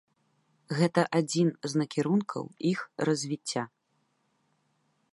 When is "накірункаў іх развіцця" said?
1.83-3.63